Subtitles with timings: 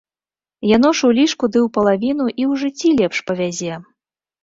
[0.69, 3.73] Яно ж у лішку ды ў палавіну і ў жыцці лепш павязе.